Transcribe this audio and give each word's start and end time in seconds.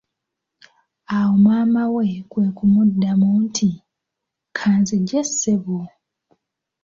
Awo 1.15 1.33
maama 1.45 1.83
we 1.95 2.07
kwe 2.31 2.45
kumuddamu 2.57 3.27
nti:"kanzigye 3.45 5.19
ssebo" 5.29 5.79